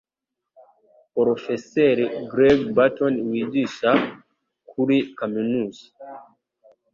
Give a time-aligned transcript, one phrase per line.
[1.13, 3.91] Porofeseri Greg Barton wigisha
[4.69, 5.85] kuri Kaminuza